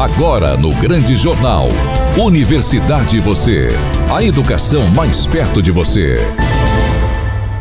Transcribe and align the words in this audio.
Agora 0.00 0.56
no 0.56 0.74
Grande 0.76 1.14
Jornal. 1.14 1.68
Universidade 2.16 3.20
Você. 3.20 3.68
A 4.10 4.24
educação 4.24 4.88
mais 4.96 5.26
perto 5.26 5.60
de 5.60 5.70
você. 5.70 6.20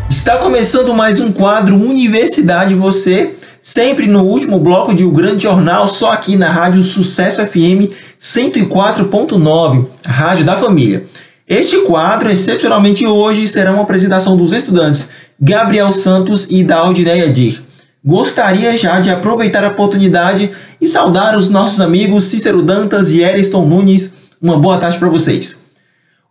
Está 0.09 0.37
começando 0.37 0.93
mais 0.93 1.19
um 1.19 1.33
quadro 1.33 1.75
Universidade 1.75 2.73
Você, 2.75 3.35
sempre 3.61 4.07
no 4.07 4.23
último 4.23 4.57
bloco 4.57 4.93
de 4.93 5.03
O 5.03 5.11
Grande 5.11 5.43
Jornal, 5.43 5.85
só 5.85 6.13
aqui 6.13 6.37
na 6.37 6.49
Rádio 6.49 6.81
Sucesso 6.81 7.45
FM 7.45 7.91
104.9, 8.17 9.87
Rádio 10.05 10.45
da 10.45 10.55
Família. 10.55 11.03
Este 11.45 11.81
quadro, 11.81 12.31
excepcionalmente 12.31 13.05
hoje, 13.05 13.49
será 13.49 13.73
uma 13.73 13.83
apresentação 13.83 14.37
dos 14.37 14.53
estudantes 14.53 15.09
Gabriel 15.37 15.91
Santos 15.91 16.47
e 16.49 16.63
da 16.63 16.77
Aldineia 16.77 17.29
Dir. 17.29 17.68
Gostaria 18.03 18.77
já 18.77 19.01
de 19.01 19.09
aproveitar 19.09 19.63
a 19.63 19.67
oportunidade 19.67 20.49
e 20.79 20.87
saudar 20.87 21.37
os 21.37 21.49
nossos 21.49 21.81
amigos 21.81 22.25
Cícero 22.25 22.61
Dantas 22.61 23.11
e 23.11 23.19
Eriston 23.19 23.65
Nunes. 23.65 24.13
Uma 24.41 24.57
boa 24.57 24.77
tarde 24.77 24.97
para 24.97 25.09
vocês. 25.09 25.57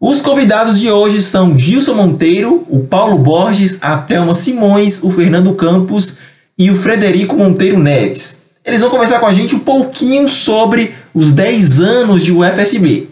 Os 0.01 0.23
convidados 0.23 0.80
de 0.80 0.91
hoje 0.91 1.20
são 1.20 1.59
Gilson 1.59 1.93
Monteiro, 1.93 2.65
o 2.70 2.84
Paulo 2.84 3.19
Borges, 3.19 3.77
a 3.83 3.98
Thelma 3.98 4.34
Simões, 4.34 5.02
o 5.02 5.10
Fernando 5.10 5.52
Campos 5.52 6.15
e 6.59 6.70
o 6.70 6.77
Frederico 6.77 7.37
Monteiro 7.37 7.79
Neves. 7.79 8.38
Eles 8.65 8.80
vão 8.80 8.88
conversar 8.88 9.19
com 9.19 9.27
a 9.27 9.32
gente 9.32 9.55
um 9.55 9.60
pouquinho 9.60 10.27
sobre 10.27 10.95
os 11.12 11.32
10 11.32 11.80
anos 11.80 12.23
de 12.23 12.32
UFSB. 12.32 13.09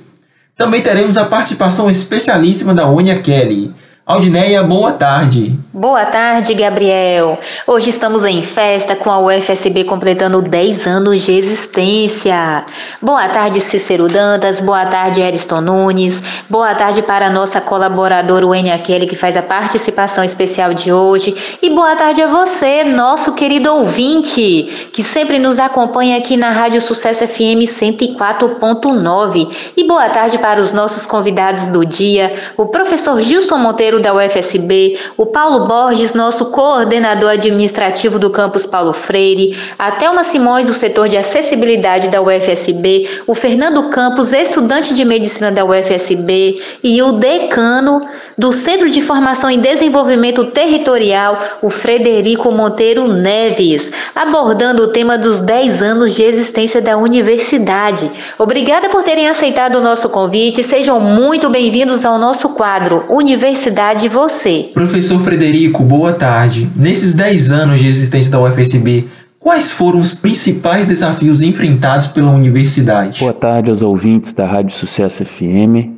Também 0.57 0.81
teremos 0.81 1.19
a 1.19 1.27
participação 1.27 1.91
especialíssima 1.91 2.73
da 2.73 2.89
Onia 2.89 3.19
Kelly. 3.19 3.71
Aldineia, 4.09 4.63
boa 4.63 4.93
tarde. 4.93 5.59
Boa 5.73 6.05
tarde, 6.05 6.55
Gabriel. 6.55 7.37
Hoje 7.67 7.91
estamos 7.91 8.25
em 8.25 8.41
festa 8.41 8.95
com 8.95 9.11
a 9.11 9.19
UFSB 9.19 9.83
completando 9.83 10.41
10 10.41 10.87
anos 10.87 11.23
de 11.23 11.33
existência. 11.33 12.65
Boa 13.03 13.29
tarde, 13.29 13.61
Cícero 13.61 14.09
Dantas. 14.09 14.61
Boa 14.61 14.87
tarde, 14.87 15.21
Ariston 15.21 15.61
Nunes. 15.61 16.23
Boa 16.49 16.73
tarde 16.77 17.03
para 17.03 17.27
a 17.27 17.31
nossa 17.31 17.61
colaboradora 17.61 18.47
Wênia 18.47 18.79
Kelly, 18.79 19.09
que 19.09 19.17
faz 19.17 19.37
a 19.37 19.43
participação 19.43 20.23
especial 20.23 20.73
de 20.73 20.93
hoje. 20.93 21.59
E 21.61 21.69
boa 21.69 21.97
tarde 21.97 22.23
a 22.23 22.29
você, 22.29 22.85
nosso 22.85 23.33
querido 23.33 23.73
ouvinte, 23.73 24.89
que 24.93 25.03
sempre 25.03 25.41
nos 25.41 25.59
acompanha 25.59 26.17
aqui 26.17 26.37
na 26.37 26.53
Rádio 26.53 26.81
Sucesso 26.81 27.27
FM 27.27 27.67
104.9. 27.67 29.73
E 29.77 29.83
boa 29.83 30.09
tarde 30.09 30.39
para 30.39 30.61
os 30.61 30.71
nossos 30.71 31.07
convidados 31.07 31.67
do 31.67 31.85
dia, 31.85 32.33
o 32.57 32.67
professor 32.67 33.21
Gilson 33.21 33.59
Monteiro 33.59 33.96
da 34.01 34.15
UFSB, 34.15 34.99
o 35.17 35.27
Paulo 35.27 35.67
Borges, 35.67 36.15
nosso 36.15 36.47
coordenador 36.47 37.31
administrativo 37.31 38.19
do 38.19 38.31
campus 38.31 38.67
Paulo 38.67 38.93
Freire, 38.93 39.57
a 39.79 39.91
Thelma 39.93 40.25
Simões, 40.25 40.67
do 40.67 40.75
setor 40.75 41.09
de 41.09 41.17
acessibilidade 41.17 42.09
da 42.09 42.21
UFSB, 42.21 43.09
o 43.27 43.35
Fernando 43.35 43.89
Campos, 43.89 44.33
estudante 44.33 44.93
de 44.95 45.05
medicina 45.05 45.51
da 45.51 45.65
UFSB, 45.65 46.61
e 46.83 47.03
o 47.03 47.13
decano 47.13 48.01
do 48.37 48.53
Centro 48.53 48.91
de 48.91 49.01
Formação 49.01 49.49
em 49.49 49.59
Desenvolvimento 49.59 50.45
Territorial, 50.45 51.39
o 51.63 51.71
Frederico 51.71 52.53
Monteiro 52.53 53.09
Neves, 53.09 53.91
abordando 54.15 54.83
o 54.83 54.89
tema 54.89 55.17
dos 55.17 55.39
10 55.39 55.83
anos 55.83 56.15
de 56.15 56.23
existência 56.23 56.83
da 56.83 56.97
universidade. 56.97 58.11
Obrigada 58.39 58.89
por 58.89 59.03
terem 59.03 59.29
aceitado 59.29 59.77
o 59.77 59.81
nosso 59.81 60.09
convite. 60.11 60.63
Sejam 60.63 61.01
muito 61.01 61.49
bem-vindos 61.49 62.05
ao 62.05 62.19
nosso 62.19 62.51
quadro 62.51 63.05
Universidade 63.09 63.86
Universidade 63.87 64.09
Você. 64.09 64.71
Professor 64.75 65.21
Frederico, 65.21 65.83
boa 65.83 66.13
tarde. 66.13 66.69
Nesses 66.75 67.15
10 67.15 67.53
anos 67.53 67.79
de 67.79 67.87
existência 67.87 68.33
da 68.33 68.41
UFSB, 68.41 69.07
quais 69.39 69.71
foram 69.71 70.01
os 70.01 70.13
principais 70.13 70.85
desafios 70.85 71.41
enfrentados 71.41 72.09
pela 72.09 72.33
universidade? 72.33 73.21
Boa 73.21 73.33
tarde 73.33 73.71
aos 73.71 73.83
ouvintes 73.83 74.33
da 74.33 74.45
Rádio 74.45 74.75
Sucesso 74.75 75.25
FM. 75.25 75.89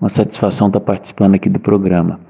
Uma 0.00 0.08
satisfação 0.08 0.68
estar 0.68 0.78
participando 0.78 1.34
aqui 1.34 1.48
do 1.48 1.58
programa. 1.58 2.20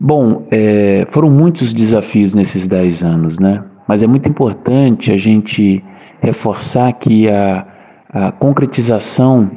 Bom, 0.00 0.46
é, 0.50 1.06
foram 1.10 1.28
muitos 1.28 1.74
desafios 1.74 2.34
nesses 2.34 2.68
10 2.68 3.02
anos, 3.02 3.38
né? 3.38 3.62
Mas 3.86 4.02
é 4.02 4.06
muito 4.06 4.28
importante 4.30 5.12
a 5.12 5.18
gente 5.18 5.84
reforçar 6.22 6.90
que 6.94 7.28
a, 7.28 7.66
a 8.10 8.32
concretização 8.32 9.50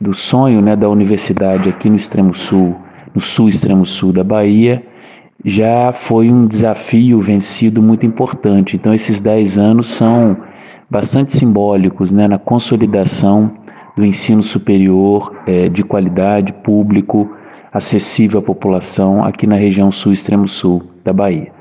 do 0.00 0.14
sonho 0.14 0.62
né, 0.62 0.76
da 0.76 0.88
universidade 0.88 1.68
aqui 1.68 1.90
no 1.90 1.96
extremo 1.96 2.32
sul 2.32 2.76
no 3.14 3.20
sul, 3.20 3.48
extremo 3.48 3.84
sul 3.86 4.12
da 4.12 4.24
Bahia, 4.24 4.84
já 5.44 5.92
foi 5.92 6.30
um 6.30 6.46
desafio 6.46 7.20
vencido 7.20 7.82
muito 7.82 8.04
importante. 8.04 8.76
Então, 8.76 8.92
esses 8.92 9.20
10 9.20 9.58
anos 9.58 9.88
são 9.88 10.36
bastante 10.88 11.32
simbólicos 11.32 12.12
né, 12.12 12.28
na 12.28 12.38
consolidação 12.38 13.52
do 13.96 14.04
ensino 14.04 14.42
superior 14.42 15.34
é, 15.46 15.68
de 15.68 15.82
qualidade, 15.82 16.52
público, 16.52 17.30
acessível 17.72 18.40
à 18.40 18.42
população 18.42 19.24
aqui 19.24 19.46
na 19.46 19.56
região 19.56 19.90
sul, 19.90 20.12
extremo 20.12 20.48
sul 20.48 20.82
da 21.04 21.12
Bahia. 21.12 21.52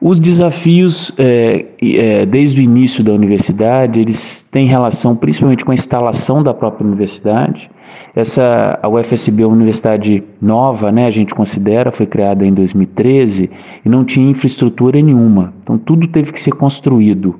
Os 0.00 0.20
desafios, 0.20 1.12
é, 1.18 1.66
é, 1.82 2.24
desde 2.24 2.60
o 2.60 2.62
início 2.62 3.02
da 3.02 3.12
universidade, 3.12 3.98
eles 3.98 4.46
têm 4.48 4.64
relação 4.64 5.16
principalmente 5.16 5.64
com 5.64 5.72
a 5.72 5.74
instalação 5.74 6.40
da 6.40 6.54
própria 6.54 6.86
universidade. 6.86 7.68
Essa, 8.14 8.78
a 8.80 8.88
UFSB 8.88 9.42
é 9.42 9.46
uma 9.46 9.56
universidade 9.56 10.22
nova, 10.40 10.92
né, 10.92 11.06
a 11.06 11.10
gente 11.10 11.34
considera, 11.34 11.90
foi 11.90 12.06
criada 12.06 12.46
em 12.46 12.54
2013 12.54 13.50
e 13.84 13.88
não 13.88 14.04
tinha 14.04 14.30
infraestrutura 14.30 15.02
nenhuma. 15.02 15.52
Então, 15.64 15.76
tudo 15.76 16.06
teve 16.06 16.32
que 16.32 16.38
ser 16.38 16.52
construído. 16.52 17.34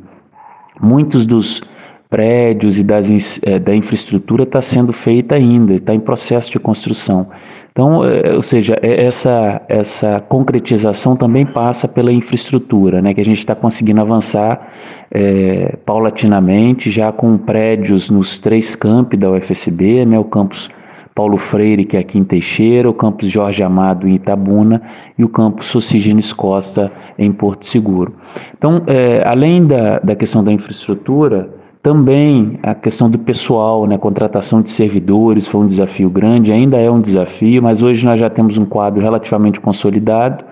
Muitos 0.80 1.28
dos 1.28 1.62
prédios 2.10 2.78
e 2.78 2.82
das, 2.82 3.40
é, 3.44 3.58
da 3.58 3.74
infraestrutura 3.74 4.42
está 4.42 4.62
sendo 4.62 4.92
feita 4.92 5.34
ainda, 5.34 5.74
está 5.74 5.94
em 5.94 6.00
processo 6.00 6.50
de 6.50 6.58
construção. 6.58 7.28
Então, 7.78 8.04
é, 8.04 8.34
ou 8.34 8.42
seja, 8.42 8.76
é, 8.82 9.04
essa, 9.04 9.62
essa 9.68 10.18
concretização 10.18 11.14
também 11.14 11.46
passa 11.46 11.86
pela 11.86 12.10
infraestrutura, 12.12 13.00
né, 13.00 13.14
que 13.14 13.20
a 13.20 13.24
gente 13.24 13.38
está 13.38 13.54
conseguindo 13.54 14.00
avançar 14.00 14.72
é, 15.12 15.76
paulatinamente, 15.86 16.90
já 16.90 17.12
com 17.12 17.38
prédios 17.38 18.10
nos 18.10 18.40
três 18.40 18.74
campi 18.74 19.16
da 19.16 19.30
UFSB, 19.30 20.04
né, 20.04 20.18
o 20.18 20.24
campus 20.24 20.68
Paulo 21.14 21.38
Freire, 21.38 21.84
que 21.84 21.96
é 21.96 22.00
aqui 22.00 22.18
em 22.18 22.24
Teixeira, 22.24 22.90
o 22.90 22.92
campus 22.92 23.30
Jorge 23.30 23.62
Amado 23.62 24.08
em 24.08 24.14
Itabuna 24.16 24.82
e 25.16 25.22
o 25.22 25.28
campus 25.28 25.66
Socigenes 25.66 26.32
Costa 26.32 26.90
em 27.16 27.30
Porto 27.30 27.64
Seguro. 27.64 28.12
Então, 28.56 28.82
é, 28.88 29.22
além 29.24 29.64
da, 29.64 30.00
da 30.00 30.16
questão 30.16 30.42
da 30.42 30.50
infraestrutura, 30.50 31.48
também 31.82 32.58
a 32.62 32.74
questão 32.74 33.10
do 33.10 33.18
pessoal, 33.18 33.86
né, 33.86 33.96
contratação 33.96 34.60
de 34.60 34.70
servidores 34.70 35.46
foi 35.46 35.60
um 35.60 35.66
desafio 35.66 36.10
grande, 36.10 36.52
ainda 36.52 36.76
é 36.76 36.90
um 36.90 37.00
desafio, 37.00 37.62
mas 37.62 37.82
hoje 37.82 38.04
nós 38.04 38.18
já 38.18 38.28
temos 38.28 38.58
um 38.58 38.64
quadro 38.64 39.00
relativamente 39.00 39.60
consolidado, 39.60 40.44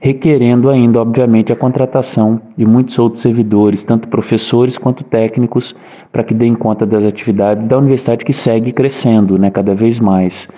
requerendo 0.00 0.70
ainda, 0.70 1.00
obviamente, 1.00 1.52
a 1.52 1.56
contratação 1.56 2.40
de 2.56 2.64
muitos 2.64 2.98
outros 2.98 3.22
servidores, 3.22 3.82
tanto 3.82 4.08
professores 4.08 4.78
quanto 4.78 5.04
técnicos, 5.04 5.74
para 6.10 6.24
que 6.24 6.32
deem 6.32 6.54
conta 6.54 6.86
das 6.86 7.04
atividades 7.04 7.66
da 7.66 7.76
universidade 7.76 8.24
que 8.24 8.32
segue 8.32 8.72
crescendo, 8.72 9.38
né, 9.38 9.50
cada 9.50 9.74
vez 9.74 10.00
mais. 10.00 10.48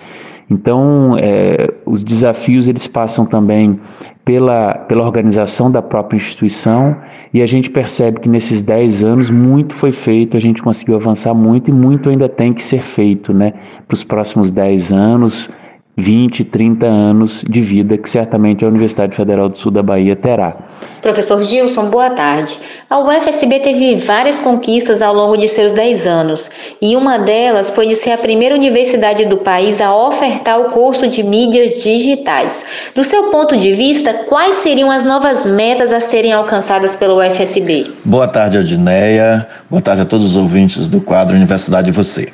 Então, 0.49 1.17
é, 1.17 1.73
os 1.85 2.03
desafios 2.03 2.67
eles 2.67 2.87
passam 2.87 3.25
também 3.25 3.79
pela, 4.25 4.73
pela 4.73 5.03
organização 5.03 5.71
da 5.71 5.81
própria 5.81 6.17
instituição 6.17 6.95
e 7.33 7.41
a 7.41 7.45
gente 7.45 7.69
percebe 7.69 8.19
que 8.19 8.29
nesses 8.29 8.61
10 8.61 9.03
anos 9.03 9.29
muito 9.29 9.73
foi 9.73 9.91
feito, 9.91 10.37
a 10.37 10.39
gente 10.39 10.61
conseguiu 10.61 10.95
avançar 10.95 11.33
muito 11.33 11.69
e 11.69 11.73
muito 11.73 12.09
ainda 12.09 12.29
tem 12.29 12.53
que 12.53 12.63
ser 12.63 12.81
feito 12.81 13.33
né, 13.33 13.53
para 13.87 13.95
os 13.95 14.03
próximos 14.03 14.51
10 14.51 14.91
anos, 14.91 15.49
20, 15.97 16.43
30 16.45 16.85
anos 16.85 17.43
de 17.47 17.61
vida 17.61 17.97
que 17.97 18.09
certamente 18.09 18.63
a 18.63 18.67
Universidade 18.67 19.15
Federal 19.15 19.49
do 19.49 19.57
Sul 19.57 19.71
da 19.71 19.83
Bahia 19.83 20.15
terá. 20.15 20.55
Professor 21.03 21.43
Gilson, 21.43 21.89
boa 21.89 22.11
tarde. 22.11 22.57
A 22.89 22.97
UFSB 22.97 23.59
teve 23.59 23.97
várias 23.97 24.39
conquistas 24.39 25.01
ao 25.01 25.13
longo 25.13 25.35
de 25.35 25.49
seus 25.49 25.73
10 25.73 26.07
anos, 26.07 26.49
e 26.81 26.95
uma 26.95 27.19
delas 27.19 27.71
foi 27.71 27.87
de 27.87 27.95
ser 27.95 28.11
a 28.11 28.17
primeira 28.17 28.55
universidade 28.55 29.25
do 29.25 29.35
país 29.35 29.81
a 29.81 29.93
ofertar 29.93 30.61
o 30.61 30.69
curso 30.69 31.05
de 31.05 31.21
mídias 31.21 31.83
digitais. 31.83 32.65
Do 32.95 33.03
seu 33.03 33.23
ponto 33.23 33.57
de 33.57 33.73
vista, 33.73 34.13
quais 34.13 34.55
seriam 34.55 34.89
as 34.89 35.03
novas 35.03 35.45
metas 35.45 35.91
a 35.91 35.99
serem 35.99 36.31
alcançadas 36.31 36.95
pela 36.95 37.15
UFSB? 37.15 37.91
Boa 38.05 38.29
tarde, 38.29 38.57
Adineia. 38.57 39.45
Boa 39.69 39.81
tarde 39.81 40.03
a 40.03 40.05
todos 40.05 40.27
os 40.27 40.35
ouvintes 40.37 40.87
do 40.87 41.01
quadro 41.01 41.35
Universidade 41.35 41.91
Você. 41.91 42.31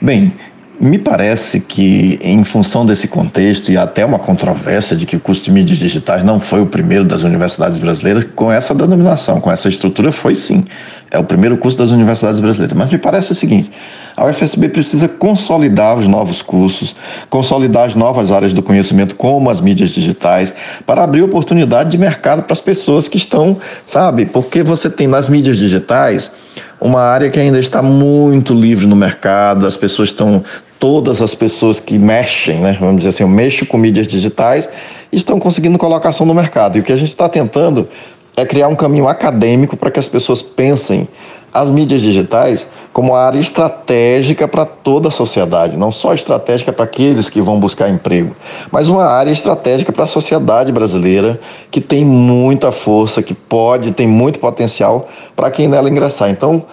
Bem, 0.00 0.32
me 0.80 0.98
parece 0.98 1.60
que, 1.60 2.18
em 2.22 2.44
função 2.44 2.86
desse 2.86 3.08
contexto 3.08 3.72
e 3.72 3.76
até 3.76 4.04
uma 4.04 4.18
controvérsia 4.18 4.96
de 4.96 5.06
que 5.06 5.16
o 5.16 5.20
curso 5.20 5.42
de 5.42 5.50
mídias 5.50 5.78
digitais 5.78 6.24
não 6.24 6.38
foi 6.38 6.60
o 6.60 6.66
primeiro 6.66 7.04
das 7.04 7.24
universidades 7.24 7.78
brasileiras, 7.78 8.24
com 8.34 8.50
essa 8.50 8.74
denominação, 8.74 9.40
com 9.40 9.50
essa 9.50 9.68
estrutura, 9.68 10.12
foi 10.12 10.34
sim. 10.34 10.64
É 11.10 11.18
o 11.18 11.24
primeiro 11.24 11.56
curso 11.56 11.76
das 11.76 11.90
universidades 11.90 12.38
brasileiras. 12.38 12.76
Mas 12.76 12.90
me 12.90 12.98
parece 12.98 13.32
o 13.32 13.34
seguinte: 13.34 13.70
a 14.16 14.26
UFSB 14.26 14.68
precisa 14.68 15.08
consolidar 15.08 15.96
os 15.96 16.06
novos 16.06 16.42
cursos, 16.42 16.94
consolidar 17.30 17.86
as 17.86 17.94
novas 17.94 18.30
áreas 18.30 18.52
do 18.52 18.62
conhecimento, 18.62 19.16
como 19.16 19.48
as 19.48 19.60
mídias 19.60 19.90
digitais, 19.90 20.54
para 20.86 21.02
abrir 21.02 21.22
oportunidade 21.22 21.90
de 21.90 21.98
mercado 21.98 22.42
para 22.42 22.52
as 22.52 22.60
pessoas 22.60 23.08
que 23.08 23.16
estão, 23.16 23.56
sabe? 23.86 24.26
Porque 24.26 24.62
você 24.62 24.90
tem 24.90 25.06
nas 25.06 25.28
mídias 25.28 25.56
digitais 25.56 26.30
uma 26.80 27.00
área 27.00 27.30
que 27.30 27.38
ainda 27.40 27.58
está 27.58 27.82
muito 27.82 28.54
livre 28.54 28.86
no 28.86 28.94
mercado, 28.94 29.66
as 29.66 29.76
pessoas 29.76 30.10
estão, 30.10 30.44
todas 30.78 31.20
as 31.20 31.34
pessoas 31.34 31.80
que 31.80 31.98
mexem, 31.98 32.58
né, 32.58 32.76
vamos 32.78 32.98
dizer 32.98 33.10
assim, 33.10 33.22
eu 33.22 33.28
mexo 33.28 33.66
com 33.66 33.76
mídias 33.76 34.06
digitais, 34.06 34.68
estão 35.12 35.38
conseguindo 35.38 35.78
colocação 35.78 36.26
no 36.26 36.34
mercado. 36.34 36.76
E 36.76 36.80
o 36.80 36.84
que 36.84 36.92
a 36.92 36.96
gente 36.96 37.08
está 37.08 37.28
tentando 37.28 37.88
é 38.36 38.44
criar 38.44 38.68
um 38.68 38.76
caminho 38.76 39.08
acadêmico 39.08 39.76
para 39.76 39.90
que 39.90 39.98
as 39.98 40.08
pessoas 40.08 40.40
pensem 40.40 41.08
as 41.52 41.70
mídias 41.70 42.02
digitais 42.02 42.66
como 42.92 43.12
uma 43.12 43.18
área 43.18 43.38
estratégica 43.38 44.46
para 44.46 44.64
toda 44.64 45.08
a 45.08 45.10
sociedade, 45.10 45.76
não 45.76 45.90
só 45.90 46.14
estratégica 46.14 46.72
para 46.72 46.84
aqueles 46.84 47.28
que 47.28 47.40
vão 47.40 47.58
buscar 47.58 47.88
emprego, 47.88 48.34
mas 48.70 48.88
uma 48.88 49.04
área 49.04 49.30
estratégica 49.30 49.92
para 49.92 50.04
a 50.04 50.06
sociedade 50.06 50.72
brasileira 50.72 51.40
que 51.70 51.80
tem 51.80 52.04
muita 52.04 52.70
força, 52.72 53.22
que 53.22 53.34
pode, 53.34 53.92
tem 53.92 54.06
muito 54.06 54.38
potencial 54.38 55.08
para 55.34 55.50
quem 55.50 55.68
nela 55.68 55.88
ingressar. 55.88 56.28
Então, 56.30 56.64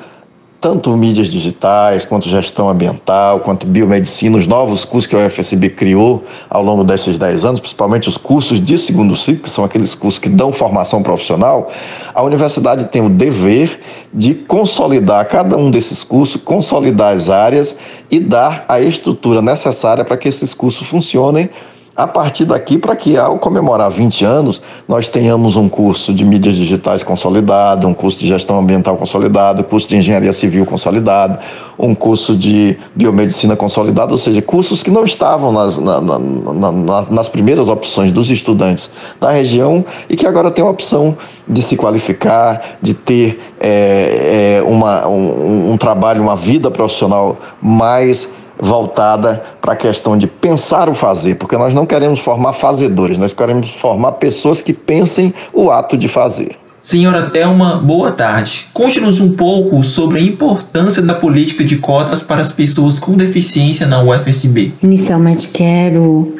tanto 0.66 0.98
mídias 0.98 1.28
digitais, 1.28 2.08
quanto 2.08 2.28
gestão 2.28 2.68
ambiental, 2.68 3.40
quanto 3.42 3.68
biomedicina, 3.68 4.36
os 4.36 4.48
novos 4.48 4.84
cursos 4.84 5.06
que 5.06 5.16
a 5.16 5.28
UFSB 5.28 5.70
criou 5.70 6.24
ao 6.50 6.64
longo 6.64 6.84
desses 6.84 7.20
10 7.20 7.46
anos, 7.46 7.60
principalmente 7.60 8.10
os 8.10 8.18
cursos 8.18 8.60
de 8.60 8.76
segundo 8.76 9.16
ciclo, 9.16 9.44
que 9.44 9.50
são 9.52 9.64
aqueles 9.64 9.94
cursos 9.94 10.18
que 10.18 10.28
dão 10.28 10.52
formação 10.52 11.04
profissional, 11.04 11.70
a 12.16 12.24
universidade 12.24 12.86
tem 12.86 13.06
o 13.06 13.10
dever 13.10 13.80
de 14.12 14.34
consolidar 14.34 15.28
cada 15.28 15.56
um 15.56 15.70
desses 15.70 16.04
cursos, 16.04 16.42
consolidar 16.42 17.14
as 17.14 17.30
áreas 17.30 17.78
e 18.10 18.20
dar 18.20 18.66
a 18.68 18.80
estrutura 18.80 19.44
necessária 19.44 20.04
para 20.04 20.18
que 20.18 20.28
esses 20.28 20.52
cursos 20.56 20.88
funcionem 20.88 21.48
a 21.96 22.06
partir 22.06 22.44
daqui 22.44 22.78
para 22.78 22.94
que 22.96 23.18
ao 23.18 23.40
comemorar 23.40 23.90
20 23.90 24.26
anos 24.26 24.62
nós 24.86 25.08
tenhamos 25.08 25.56
um 25.56 25.70
curso 25.70 26.14
de 26.14 26.26
mídias 26.26 26.58
digitais 26.58 27.04
consolidado, 27.04 27.88
um 27.88 27.94
curso 27.94 28.20
de 28.20 28.28
gestão 28.28 28.60
ambiental 28.60 28.98
consolidado, 28.98 29.64
curso 29.64 29.88
de 29.88 29.96
engenharia 29.96 30.34
civil 30.34 30.66
consolidado, 30.66 31.40
um 31.80 31.96
curso 31.96 32.36
de 32.36 32.78
biomedicina 32.94 33.56
consolidado, 33.56 34.12
ou 34.12 34.18
seja, 34.18 34.42
cursos 34.42 34.84
que 34.84 34.92
não 34.92 35.06
estavam 35.06 35.54
nas, 35.54 35.78
na, 35.78 36.02
na, 36.02 36.20
na, 36.20 37.02
nas 37.10 37.30
primeiras 37.30 37.70
opções 37.70 38.12
dos 38.12 38.30
estudantes 38.30 38.90
da 39.20 39.32
região 39.32 39.86
e 40.10 40.18
que 40.18 40.28
agora 40.28 40.52
tem 40.52 40.66
a 40.66 40.70
opção 40.70 41.18
de 41.48 41.62
se 41.62 41.78
qualificar, 41.78 42.78
de 42.82 42.94
ter 42.94 43.40
é, 43.60 44.58
é, 44.60 44.64
uma, 44.64 45.08
um, 45.08 45.72
um 45.72 45.78
trabalho, 45.78 46.22
uma 46.22 46.36
vida 46.36 46.70
profissional 46.70 47.38
mais 47.62 48.30
voltada 48.60 49.44
para 49.62 49.74
a 49.74 49.76
questão 49.76 50.18
de 50.18 50.28
pensar 50.28 50.90
o 50.90 50.94
fazer, 50.94 51.36
porque 51.36 51.58
nós 51.58 51.74
não 51.74 51.86
queremos 51.86 52.20
formar 52.20 52.54
fazedores, 52.54 53.18
nós 53.18 53.34
queremos 53.34 53.70
formar 53.72 54.14
pessoas 54.14 54.62
que 54.62 54.74
pensem 54.74 55.34
o 55.54 55.70
ato 55.70 55.98
de 55.98 56.08
fazer. 56.08 56.58
Senhora 56.86 57.32
Thelma, 57.32 57.78
boa 57.78 58.12
tarde. 58.12 58.68
Conte-nos 58.72 59.20
um 59.20 59.34
pouco 59.34 59.82
sobre 59.82 60.20
a 60.20 60.22
importância 60.22 61.02
da 61.02 61.16
política 61.16 61.64
de 61.64 61.78
cotas 61.78 62.22
para 62.22 62.42
as 62.42 62.52
pessoas 62.52 63.00
com 63.00 63.14
deficiência 63.14 63.88
na 63.88 64.04
UFSB. 64.04 64.72
Inicialmente 64.84 65.48
quero 65.48 66.36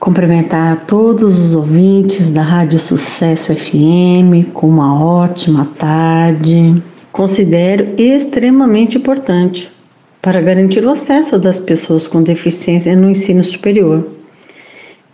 cumprimentar 0.00 0.86
todos 0.86 1.38
os 1.38 1.54
ouvintes 1.54 2.30
da 2.30 2.40
Rádio 2.40 2.78
Sucesso 2.78 3.54
FM 3.54 4.52
com 4.54 4.68
uma 4.68 4.98
ótima 5.02 5.66
tarde. 5.78 6.82
Considero 7.12 7.94
extremamente 7.98 8.96
importante 8.96 9.70
para 10.24 10.40
garantir 10.40 10.82
o 10.82 10.90
acesso 10.90 11.38
das 11.38 11.60
pessoas 11.60 12.06
com 12.06 12.22
deficiência 12.22 12.96
no 12.96 13.10
ensino 13.10 13.44
superior. 13.44 14.08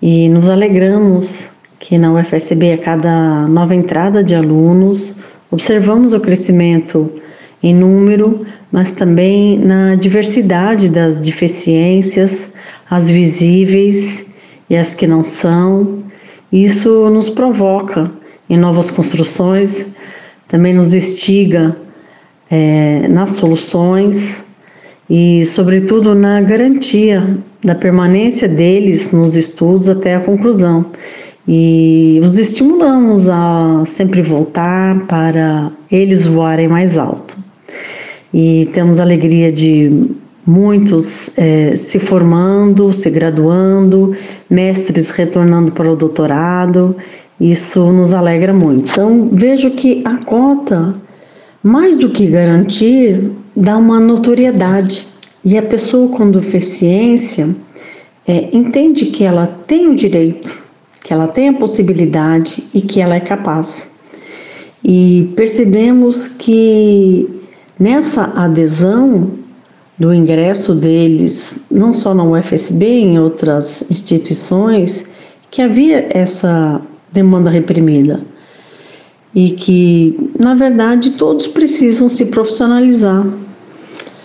E 0.01 0.29
nos 0.29 0.49
alegramos 0.49 1.51
que 1.81 1.99
na 1.99 2.13
UFSB, 2.13 2.75
a 2.75 2.79
cada 2.79 3.49
nova 3.49 3.75
entrada 3.75 4.23
de 4.23 4.37
alunos, 4.37 5.17
observamos 5.51 6.13
o 6.13 6.21
crescimento 6.21 7.13
em 7.61 7.75
número, 7.75 8.47
mas 8.71 8.93
também 8.93 9.59
na 9.59 9.97
diversidade 9.97 10.89
das 10.89 11.17
deficiências, 11.19 12.53
as 12.89 13.11
visíveis 13.11 14.33
e 14.71 14.77
as 14.77 14.95
que 14.95 15.09
não 15.09 15.25
são. 15.25 16.05
Isso 16.53 17.11
nos 17.11 17.29
provoca 17.29 18.09
em 18.49 18.57
novas 18.57 18.93
construções, 18.93 19.89
também 20.47 20.73
nos 20.73 20.95
instiga 20.95 21.77
é, 22.49 23.09
nas 23.09 23.31
soluções 23.31 24.49
e, 25.11 25.45
sobretudo, 25.45 26.15
na 26.15 26.41
garantia 26.41 27.37
da 27.65 27.75
permanência 27.75 28.49
deles 28.49 29.11
nos 29.11 29.35
estudos 29.35 29.89
até 29.89 30.15
a 30.15 30.21
conclusão. 30.21 30.87
E 31.49 32.21
os 32.23 32.39
estimulamos 32.39 33.29
a 33.29 33.83
sempre 33.85 34.23
voltar 34.23 35.07
para 35.07 35.73
eles 35.91 36.25
voarem 36.25 36.69
mais 36.69 36.97
alto. 36.97 37.37
E 38.33 38.69
temos 38.73 39.01
a 39.01 39.03
alegria 39.03 39.51
de 39.51 40.13
muitos 40.47 41.37
é, 41.37 41.75
se 41.75 41.99
formando, 41.99 42.93
se 42.93 43.11
graduando, 43.11 44.15
mestres 44.49 45.11
retornando 45.11 45.73
para 45.73 45.91
o 45.91 45.97
doutorado. 45.97 46.95
Isso 47.41 47.91
nos 47.91 48.13
alegra 48.13 48.53
muito. 48.53 48.93
Então, 48.93 49.29
vejo 49.33 49.73
que 49.73 50.03
a 50.05 50.25
cota, 50.25 50.95
mais 51.65 51.97
do 51.97 52.11
que 52.11 52.29
garantir, 52.29 53.33
dá 53.57 53.77
uma 53.77 54.01
notoriedade. 54.01 55.07
E 55.45 55.57
a 55.57 55.63
pessoa 55.63 56.09
com 56.09 56.31
deficiência 56.31 57.55
é, 58.27 58.55
entende 58.55 59.07
que 59.07 59.25
ela 59.25 59.47
tem 59.67 59.89
o 59.89 59.95
direito, 59.95 60.63
que 61.03 61.13
ela 61.13 61.27
tem 61.27 61.49
a 61.49 61.55
possibilidade 61.55 62.63
e 62.75 62.83
que 62.83 63.01
ela 63.01 63.15
é 63.15 63.21
capaz. 63.21 63.91
E 64.85 65.33
percebemos 65.37 66.29
que 66.29 67.29
nessa 67.79 68.25
adesão 68.37 69.31
do 69.99 70.13
ingresso 70.15 70.75
deles, 70.75 71.59
não 71.71 71.93
só 71.93 72.15
na 72.15 72.25
UFSB, 72.25 72.87
em 72.87 73.19
outras 73.19 73.85
instituições, 73.91 75.07
que 75.51 75.61
havia 75.61 76.09
essa 76.11 76.81
demanda 77.13 77.51
reprimida 77.51 78.21
e 79.35 79.53
que, 79.53 80.31
na 80.39 80.55
verdade, 80.55 81.11
todos 81.13 81.47
precisam 81.47 82.09
se 82.09 82.27
profissionalizar 82.27 83.27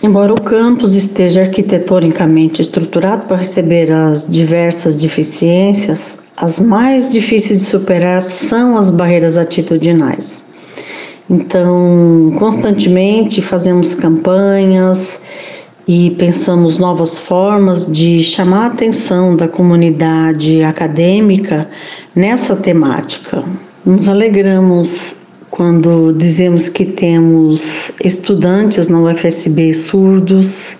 Embora 0.02 0.32
o 0.32 0.40
campus 0.40 0.94
esteja 0.94 1.42
arquitetonicamente 1.42 2.60
estruturado 2.60 3.22
para 3.22 3.38
receber 3.38 3.90
as 3.90 4.28
diversas 4.28 4.94
deficiências, 4.94 6.18
as 6.36 6.60
mais 6.60 7.10
difíceis 7.10 7.60
de 7.60 7.64
superar 7.64 8.20
são 8.20 8.76
as 8.76 8.90
barreiras 8.90 9.38
atitudinais. 9.38 10.44
Então, 11.28 12.32
constantemente 12.38 13.40
fazemos 13.40 13.94
campanhas 13.94 15.20
e 15.88 16.10
pensamos 16.12 16.78
novas 16.78 17.18
formas 17.18 17.90
de 17.90 18.22
chamar 18.22 18.64
a 18.64 18.66
atenção 18.66 19.34
da 19.34 19.48
comunidade 19.48 20.62
acadêmica 20.62 21.68
nessa 22.14 22.54
temática. 22.54 23.42
Nos 23.86 24.08
alegramos 24.08 25.14
quando 25.48 26.12
dizemos 26.12 26.68
que 26.68 26.84
temos 26.84 27.92
estudantes 28.04 28.88
na 28.88 29.00
UFSB 29.00 29.72
surdos, 29.72 30.76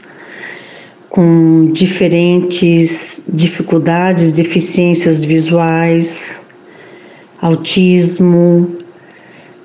com 1.09 1.71
diferentes 1.71 3.23
dificuldades, 3.33 4.33
deficiências 4.33 5.23
visuais, 5.23 6.41
autismo, 7.41 8.77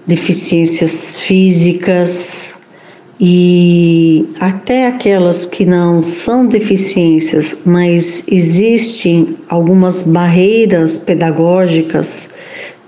deficiências 0.05 1.19
físicas 1.19 2.53
e 3.19 4.29
até 4.39 4.85
aquelas 4.85 5.47
que 5.47 5.65
não 5.65 5.99
são 5.99 6.45
deficiências, 6.45 7.57
mas 7.65 8.23
existem 8.27 9.35
algumas 9.49 10.03
barreiras 10.03 10.99
pedagógicas 10.99 12.29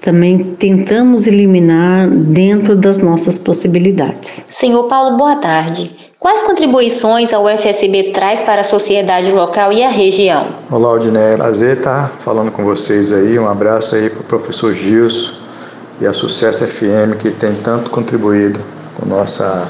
também 0.03 0.55
tentamos 0.59 1.27
eliminar 1.27 2.09
dentro 2.09 2.75
das 2.75 2.99
nossas 2.99 3.37
possibilidades. 3.37 4.43
Senhor 4.49 4.83
Paulo, 4.83 5.15
boa 5.15 5.37
tarde. 5.37 5.89
Quais 6.19 6.43
contribuições 6.43 7.33
a 7.33 7.39
UFSB 7.39 8.11
traz 8.11 8.41
para 8.41 8.61
a 8.61 8.63
sociedade 8.65 9.31
local 9.31 9.71
e 9.71 9.81
a 9.81 9.89
região? 9.89 10.47
Olá, 10.69 10.91
Odiné. 10.91 11.37
Prazer 11.37 11.77
estar 11.77 12.09
falando 12.19 12.51
com 12.51 12.65
vocês 12.65 13.13
aí. 13.13 13.39
Um 13.39 13.47
abraço 13.47 13.95
aí 13.95 14.09
para 14.09 14.19
o 14.19 14.23
professor 14.25 14.73
Gilson 14.73 15.31
e 16.01 16.05
a 16.05 16.11
Sucesso 16.11 16.67
FM, 16.67 17.17
que 17.17 17.31
tem 17.31 17.55
tanto 17.63 17.89
contribuído 17.89 18.59
com, 18.95 19.05
nossa, 19.05 19.65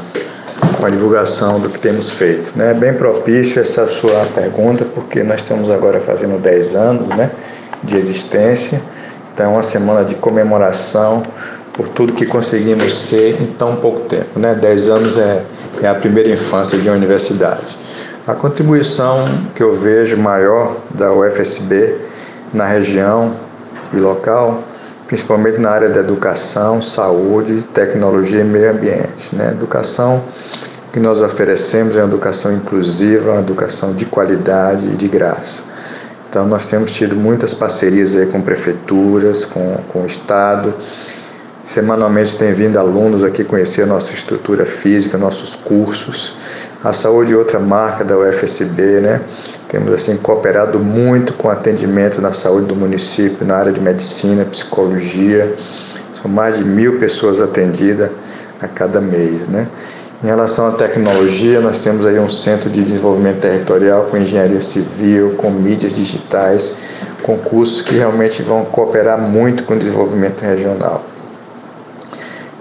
com 0.79 0.85
a 0.85 0.89
divulgação 0.89 1.59
do 1.59 1.69
que 1.69 1.77
temos 1.77 2.09
feito. 2.09 2.53
É 2.55 2.57
né? 2.57 2.73
bem 2.73 2.93
propício 2.93 3.61
essa 3.61 3.85
sua 3.85 4.25
pergunta, 4.33 4.83
porque 4.83 5.21
nós 5.21 5.41
estamos 5.41 5.69
agora 5.69 5.99
fazendo 5.99 6.41
10 6.41 6.75
anos 6.75 7.07
né, 7.09 7.31
de 7.83 7.97
existência 7.99 8.81
então, 9.33 9.47
é 9.47 9.49
uma 9.49 9.63
semana 9.63 10.05
de 10.05 10.13
comemoração 10.15 11.23
por 11.73 11.87
tudo 11.89 12.13
que 12.13 12.25
conseguimos 12.25 12.93
ser 12.93 13.41
em 13.41 13.47
tão 13.47 13.77
pouco 13.77 14.01
tempo. 14.01 14.39
Né? 14.39 14.53
Dez 14.53 14.89
anos 14.89 15.17
é, 15.17 15.43
é 15.81 15.87
a 15.87 15.95
primeira 15.95 16.29
infância 16.29 16.77
de 16.77 16.87
uma 16.87 16.95
universidade. 16.95 17.77
A 18.27 18.35
contribuição 18.35 19.25
que 19.55 19.63
eu 19.63 19.73
vejo 19.73 20.15
maior 20.17 20.77
da 20.91 21.11
UFSB 21.11 21.97
na 22.53 22.67
região 22.67 23.33
e 23.91 23.97
local, 23.97 24.61
principalmente 25.07 25.59
na 25.59 25.71
área 25.71 25.89
da 25.89 25.99
educação, 25.99 26.79
saúde, 26.79 27.63
tecnologia 27.73 28.41
e 28.41 28.43
meio 28.43 28.69
ambiente. 28.69 29.35
Né? 29.35 29.49
Educação 29.49 30.23
que 30.93 30.99
nós 30.99 31.19
oferecemos 31.19 31.97
é 31.97 32.03
uma 32.03 32.07
educação 32.07 32.53
inclusiva, 32.53 33.31
uma 33.31 33.41
educação 33.41 33.95
de 33.95 34.05
qualidade 34.05 34.85
e 34.85 34.95
de 34.95 35.07
graça. 35.07 35.72
Então, 36.33 36.47
nós 36.47 36.65
temos 36.65 36.91
tido 36.91 37.15
muitas 37.15 37.53
parcerias 37.53 38.15
aí 38.15 38.25
com 38.25 38.41
prefeituras, 38.41 39.45
com, 39.45 39.77
com 39.89 40.01
o 40.01 40.05
Estado. 40.07 40.73
Semanalmente 41.61 42.35
tem 42.35 42.51
vindo 42.51 42.75
alunos 42.79 43.23
aqui 43.23 43.43
conhecer 43.43 43.83
a 43.83 43.85
nossa 43.85 44.13
estrutura 44.13 44.65
física, 44.65 45.15
nossos 45.15 45.53
cursos. 45.53 46.33
A 46.83 46.91
saúde 46.91 47.33
é 47.33 47.37
outra 47.37 47.59
marca 47.59 48.03
da 48.03 48.17
UFSB, 48.17 48.99
né? 48.99 49.21
Temos 49.67 49.93
assim 49.93 50.17
cooperado 50.17 50.79
muito 50.79 51.33
com 51.33 51.49
o 51.49 51.51
atendimento 51.51 52.19
na 52.19 52.33
saúde 52.33 52.65
do 52.65 52.75
município, 52.75 53.45
na 53.45 53.57
área 53.57 53.71
de 53.71 53.79
medicina, 53.79 54.43
psicologia. 54.43 55.55
São 56.19 56.31
mais 56.31 56.57
de 56.57 56.65
mil 56.65 56.97
pessoas 56.97 57.39
atendidas 57.39 58.09
a 58.59 58.67
cada 58.67 58.99
mês, 58.99 59.47
né? 59.47 59.67
Em 60.23 60.27
relação 60.27 60.69
à 60.69 60.71
tecnologia, 60.71 61.59
nós 61.59 61.79
temos 61.79 62.05
aí 62.05 62.17
um 62.17 62.29
centro 62.29 62.69
de 62.69 62.81
desenvolvimento 62.81 63.41
territorial 63.41 64.05
com 64.05 64.15
engenharia 64.15 64.61
civil, 64.61 65.31
com 65.31 65.51
mídias 65.51 65.95
digitais, 65.95 66.73
com 67.21 67.37
cursos 67.37 67.81
que 67.81 67.95
realmente 67.95 68.41
vão 68.41 68.63
cooperar 68.63 69.19
muito 69.19 69.65
com 69.65 69.73
o 69.73 69.77
desenvolvimento 69.77 70.41
regional. 70.41 71.03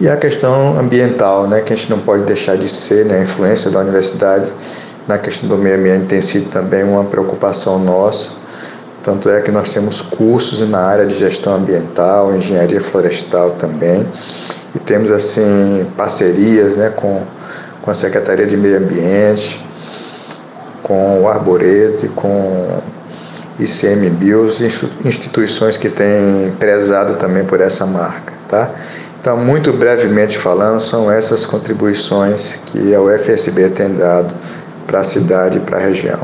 E 0.00 0.08
a 0.08 0.16
questão 0.16 0.76
ambiental, 0.76 1.46
né, 1.46 1.60
que 1.60 1.72
a 1.72 1.76
gente 1.76 1.88
não 1.88 2.00
pode 2.00 2.24
deixar 2.24 2.56
de 2.56 2.68
ser, 2.68 3.04
né, 3.04 3.20
a 3.20 3.22
influência 3.22 3.70
da 3.70 3.78
universidade 3.78 4.52
na 5.06 5.16
questão 5.16 5.48
do 5.48 5.56
meio 5.56 5.76
ambiente 5.76 6.06
tem 6.06 6.20
sido 6.20 6.50
também 6.50 6.82
uma 6.82 7.04
preocupação 7.04 7.78
nossa. 7.78 8.32
Tanto 9.04 9.30
é 9.30 9.40
que 9.40 9.52
nós 9.52 9.72
temos 9.72 10.00
cursos 10.00 10.68
na 10.68 10.80
área 10.80 11.06
de 11.06 11.16
gestão 11.16 11.54
ambiental, 11.54 12.34
engenharia 12.34 12.80
florestal 12.80 13.50
também, 13.52 14.04
e 14.74 14.80
temos 14.80 15.12
assim 15.12 15.86
parcerias, 15.96 16.76
né, 16.76 16.90
com 16.90 17.22
com 17.82 17.90
a 17.90 17.94
Secretaria 17.94 18.46
de 18.46 18.56
Meio 18.56 18.78
Ambiente, 18.78 19.60
com 20.82 21.22
o 21.22 21.28
Arborete, 21.28 22.08
com 22.08 22.80
ICMBio, 23.58 24.48
instituições 25.04 25.76
que 25.76 25.88
têm 25.88 26.52
prezado 26.58 27.16
também 27.16 27.44
por 27.44 27.60
essa 27.60 27.84
marca, 27.84 28.32
tá? 28.48 28.70
Então, 29.20 29.36
muito 29.36 29.72
brevemente 29.72 30.36
falando, 30.36 30.80
são 30.80 31.10
essas 31.10 31.44
contribuições 31.44 32.58
que 32.66 32.94
a 32.94 33.00
UFSB 33.00 33.68
tem 33.68 33.94
dado 33.94 34.34
para 34.86 35.00
a 35.00 35.04
cidade 35.04 35.58
e 35.58 35.60
para 35.60 35.78
a 35.78 35.80
região. 35.80 36.18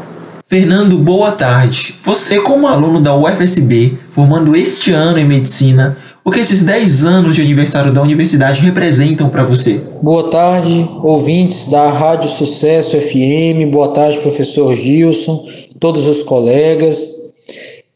Fernando, 0.45 0.97
boa 0.99 1.31
tarde. 1.31 1.95
Você, 2.03 2.41
como 2.41 2.67
aluno 2.67 3.01
da 3.01 3.15
UFSB, 3.15 3.99
formando 4.09 4.57
este 4.57 4.93
ano 4.93 5.19
em 5.19 5.25
medicina, 5.25 5.97
o 6.29 6.31
que 6.31 6.41
esses 6.41 6.63
10 6.63 7.05
anos 7.05 7.35
de 7.35 7.41
aniversário 7.41 7.91
da 7.91 8.03
universidade 8.03 8.61
representam 8.61 9.31
para 9.31 9.45
você? 9.45 9.81
Boa 10.03 10.25
tarde, 10.25 10.87
ouvintes 11.03 11.71
da 11.71 11.89
Rádio 11.89 12.29
Sucesso 12.29 13.01
FM. 13.01 13.71
Boa 13.73 13.89
tarde, 13.89 14.19
professor 14.19 14.75
Gilson, 14.75 15.43
todos 15.81 16.07
os 16.07 16.23
colegas. 16.23 17.09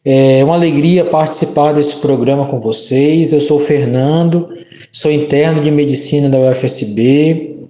É 0.02 0.42
uma 0.42 0.54
alegria 0.54 1.04
participar 1.04 1.72
desse 1.72 1.96
programa 1.96 2.46
com 2.46 2.58
vocês. 2.58 3.34
Eu 3.34 3.40
sou 3.42 3.60
Fernando, 3.60 4.48
sou 4.90 5.12
interno 5.12 5.62
de 5.62 5.70
medicina 5.70 6.30
da 6.30 6.38
UFSB. 6.38 7.66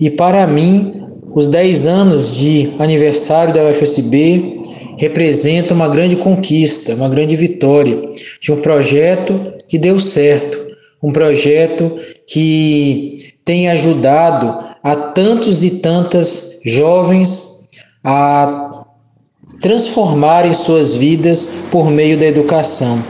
E 0.00 0.08
para 0.08 0.46
mim, 0.46 1.04
os 1.34 1.48
10 1.48 1.86
anos 1.86 2.34
de 2.34 2.70
aniversário 2.78 3.52
da 3.52 3.62
UFSB 3.62 4.58
representa 4.96 5.74
uma 5.74 5.86
grande 5.86 6.16
conquista, 6.16 6.94
uma 6.94 7.10
grande 7.10 7.36
vitória 7.36 7.98
de 8.40 8.50
um 8.50 8.56
projeto 8.56 9.57
que 9.68 9.78
deu 9.78 10.00
certo, 10.00 10.58
um 11.02 11.12
projeto 11.12 11.98
que 12.26 13.34
tem 13.44 13.68
ajudado 13.68 14.66
a 14.82 14.96
tantos 14.96 15.62
e 15.62 15.78
tantas 15.78 16.60
jovens 16.64 17.68
a 18.02 18.84
transformarem 19.60 20.54
suas 20.54 20.94
vidas 20.94 21.48
por 21.70 21.90
meio 21.90 22.18
da 22.18 22.26
educação. 22.26 23.02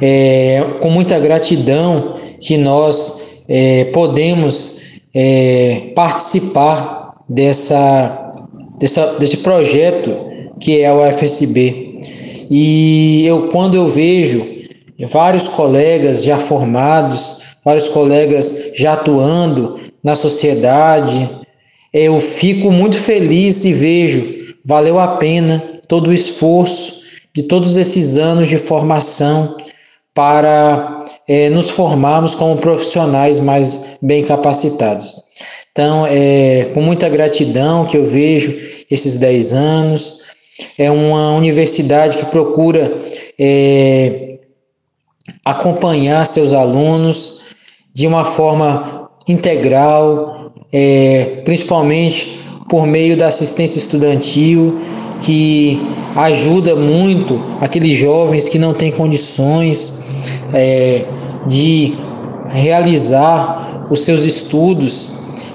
É, 0.00 0.64
com 0.80 0.90
muita 0.90 1.18
gratidão 1.20 2.16
que 2.40 2.58
nós 2.58 3.44
é, 3.48 3.84
podemos 3.86 4.80
é, 5.14 5.92
participar 5.94 7.12
dessa, 7.28 8.28
dessa, 8.78 9.06
desse 9.18 9.38
projeto 9.38 10.12
que 10.58 10.80
é 10.80 10.88
a 10.88 10.94
UFSB. 10.94 12.00
E 12.50 13.24
eu, 13.26 13.48
quando 13.48 13.74
eu 13.76 13.88
vejo 13.88 14.44
vários 15.06 15.48
colegas 15.48 16.24
já 16.24 16.38
formados, 16.38 17.42
vários 17.64 17.88
colegas 17.88 18.72
já 18.74 18.94
atuando 18.94 19.80
na 20.02 20.14
sociedade, 20.14 21.28
eu 21.92 22.20
fico 22.20 22.70
muito 22.70 22.96
feliz 22.96 23.64
e 23.64 23.72
vejo 23.72 24.42
valeu 24.64 24.98
a 24.98 25.16
pena 25.16 25.62
todo 25.88 26.08
o 26.08 26.12
esforço 26.12 27.02
de 27.34 27.42
todos 27.42 27.76
esses 27.76 28.16
anos 28.16 28.48
de 28.48 28.58
formação 28.58 29.56
para 30.14 31.00
é, 31.26 31.48
nos 31.48 31.70
formarmos 31.70 32.34
como 32.34 32.56
profissionais 32.56 33.38
mais 33.38 33.96
bem 34.02 34.22
capacitados. 34.22 35.14
Então, 35.72 36.06
é 36.06 36.70
com 36.74 36.82
muita 36.82 37.08
gratidão 37.08 37.86
que 37.86 37.96
eu 37.96 38.04
vejo 38.04 38.54
esses 38.90 39.16
10 39.16 39.52
anos, 39.54 40.20
é 40.76 40.90
uma 40.90 41.32
universidade 41.32 42.18
que 42.18 42.26
procura 42.26 42.92
é, 43.38 44.31
acompanhar 45.44 46.24
seus 46.26 46.52
alunos 46.52 47.40
de 47.92 48.06
uma 48.06 48.24
forma 48.24 49.10
integral, 49.28 50.52
é, 50.72 51.42
principalmente 51.44 52.40
por 52.68 52.86
meio 52.86 53.16
da 53.16 53.26
assistência 53.26 53.78
estudantil, 53.78 54.80
que 55.20 55.80
ajuda 56.16 56.74
muito 56.74 57.40
aqueles 57.60 57.98
jovens 57.98 58.48
que 58.48 58.58
não 58.58 58.72
têm 58.72 58.90
condições 58.90 60.02
é, 60.52 61.04
de 61.46 61.94
realizar 62.50 63.86
os 63.90 64.00
seus 64.00 64.24
estudos 64.24 65.10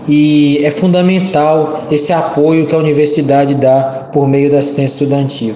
e 0.08 0.60
é 0.64 0.72
fundamental 0.72 1.88
esse 1.92 2.14
apoio 2.14 2.66
que 2.66 2.74
a 2.74 2.78
universidade 2.78 3.56
dá 3.56 4.10
por 4.14 4.28
meio 4.28 4.50
da 4.50 4.60
assistência 4.60 5.04
estudantil. 5.04 5.56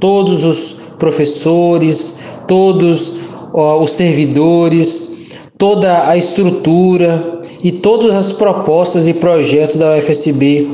Todos 0.00 0.44
os 0.44 0.74
professores, 0.98 2.18
todos 2.48 3.21
os 3.52 3.90
servidores, 3.90 5.12
toda 5.58 6.08
a 6.08 6.16
estrutura 6.16 7.38
e 7.62 7.70
todas 7.70 8.14
as 8.16 8.32
propostas 8.32 9.06
e 9.06 9.14
projetos 9.14 9.76
da 9.76 9.96
UFSB 9.96 10.68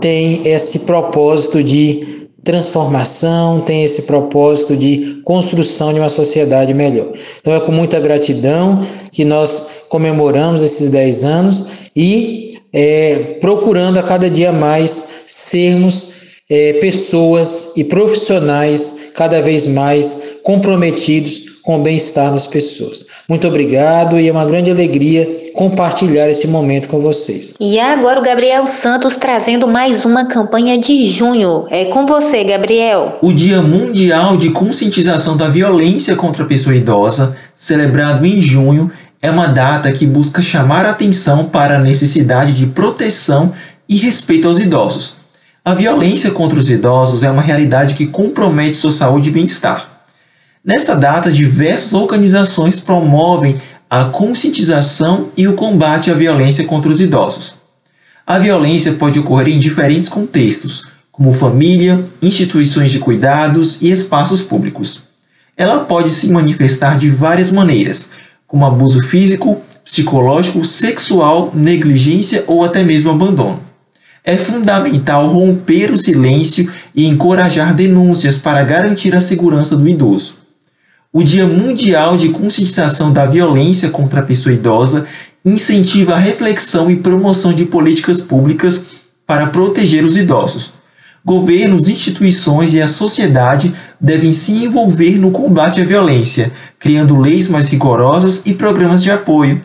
têm 0.00 0.42
esse 0.44 0.80
propósito 0.80 1.62
de 1.62 2.28
transformação, 2.42 3.60
tem 3.60 3.84
esse 3.84 4.02
propósito 4.02 4.76
de 4.76 5.20
construção 5.24 5.92
de 5.92 6.00
uma 6.00 6.08
sociedade 6.08 6.72
melhor. 6.72 7.12
Então 7.40 7.54
é 7.54 7.60
com 7.60 7.72
muita 7.72 8.00
gratidão 8.00 8.84
que 9.12 9.24
nós 9.24 9.84
comemoramos 9.88 10.62
esses 10.62 10.90
10 10.90 11.24
anos 11.24 11.66
e 11.94 12.58
é, 12.72 13.38
procurando 13.40 13.98
a 13.98 14.02
cada 14.02 14.30
dia 14.30 14.52
mais 14.52 15.24
sermos 15.26 16.08
é, 16.48 16.74
pessoas 16.74 17.72
e 17.76 17.84
profissionais 17.84 19.10
cada 19.14 19.40
vez 19.42 19.66
mais 19.66 20.40
comprometidos 20.42 21.49
com 21.70 21.76
o 21.76 21.82
bem-estar 21.84 22.32
das 22.32 22.48
pessoas. 22.48 23.06
Muito 23.28 23.46
obrigado 23.46 24.18
e 24.18 24.26
é 24.26 24.32
uma 24.32 24.44
grande 24.44 24.72
alegria 24.72 25.52
compartilhar 25.54 26.28
esse 26.28 26.48
momento 26.48 26.88
com 26.88 26.98
vocês. 26.98 27.54
E 27.60 27.78
agora 27.78 28.18
o 28.18 28.24
Gabriel 28.24 28.66
Santos 28.66 29.14
trazendo 29.14 29.68
mais 29.68 30.04
uma 30.04 30.24
campanha 30.24 30.76
de 30.76 31.06
junho. 31.06 31.68
É 31.70 31.84
com 31.84 32.06
você, 32.06 32.42
Gabriel. 32.42 33.18
O 33.22 33.32
Dia 33.32 33.62
Mundial 33.62 34.36
de 34.36 34.50
Conscientização 34.50 35.36
da 35.36 35.48
Violência 35.48 36.16
contra 36.16 36.42
a 36.42 36.46
Pessoa 36.46 36.74
Idosa, 36.74 37.36
celebrado 37.54 38.26
em 38.26 38.42
junho, 38.42 38.90
é 39.22 39.30
uma 39.30 39.46
data 39.46 39.92
que 39.92 40.04
busca 40.04 40.42
chamar 40.42 40.84
a 40.84 40.90
atenção 40.90 41.44
para 41.44 41.76
a 41.76 41.80
necessidade 41.80 42.52
de 42.52 42.66
proteção 42.66 43.52
e 43.88 43.96
respeito 43.96 44.48
aos 44.48 44.58
idosos. 44.58 45.14
A 45.64 45.72
violência 45.72 46.32
contra 46.32 46.58
os 46.58 46.68
idosos 46.68 47.22
é 47.22 47.30
uma 47.30 47.42
realidade 47.42 47.94
que 47.94 48.06
compromete 48.06 48.76
sua 48.76 48.90
saúde 48.90 49.28
e 49.28 49.32
bem-estar. 49.32 49.89
Nesta 50.62 50.94
data, 50.94 51.32
diversas 51.32 51.94
organizações 51.94 52.78
promovem 52.78 53.54
a 53.88 54.04
conscientização 54.04 55.28
e 55.34 55.48
o 55.48 55.54
combate 55.54 56.10
à 56.10 56.14
violência 56.14 56.64
contra 56.64 56.90
os 56.90 57.00
idosos. 57.00 57.54
A 58.26 58.38
violência 58.38 58.92
pode 58.92 59.18
ocorrer 59.18 59.48
em 59.48 59.58
diferentes 59.58 60.06
contextos, 60.06 60.88
como 61.10 61.32
família, 61.32 62.04
instituições 62.20 62.92
de 62.92 62.98
cuidados 62.98 63.80
e 63.80 63.90
espaços 63.90 64.42
públicos. 64.42 65.04
Ela 65.56 65.80
pode 65.80 66.10
se 66.10 66.28
manifestar 66.28 66.98
de 66.98 67.08
várias 67.08 67.50
maneiras, 67.50 68.10
como 68.46 68.66
abuso 68.66 69.02
físico, 69.02 69.62
psicológico, 69.82 70.62
sexual, 70.62 71.52
negligência 71.54 72.44
ou 72.46 72.62
até 72.62 72.82
mesmo 72.82 73.10
abandono. 73.10 73.60
É 74.22 74.36
fundamental 74.36 75.26
romper 75.26 75.90
o 75.90 75.96
silêncio 75.96 76.70
e 76.94 77.06
encorajar 77.06 77.74
denúncias 77.74 78.36
para 78.36 78.62
garantir 78.62 79.16
a 79.16 79.22
segurança 79.22 79.74
do 79.74 79.88
idoso. 79.88 80.39
O 81.12 81.24
Dia 81.24 81.44
Mundial 81.44 82.16
de 82.16 82.28
Conscientização 82.28 83.12
da 83.12 83.26
Violência 83.26 83.90
contra 83.90 84.20
a 84.20 84.24
Pessoa 84.24 84.54
Idosa 84.54 85.06
incentiva 85.44 86.14
a 86.14 86.18
reflexão 86.18 86.88
e 86.88 86.94
promoção 86.94 87.52
de 87.52 87.64
políticas 87.64 88.20
públicas 88.20 88.80
para 89.26 89.48
proteger 89.48 90.04
os 90.04 90.16
idosos. 90.16 90.72
Governos, 91.24 91.88
instituições 91.88 92.74
e 92.74 92.80
a 92.80 92.86
sociedade 92.86 93.74
devem 94.00 94.32
se 94.32 94.64
envolver 94.64 95.18
no 95.18 95.32
combate 95.32 95.80
à 95.80 95.84
violência, 95.84 96.52
criando 96.78 97.18
leis 97.18 97.48
mais 97.48 97.66
rigorosas 97.66 98.42
e 98.46 98.54
programas 98.54 99.02
de 99.02 99.10
apoio. 99.10 99.60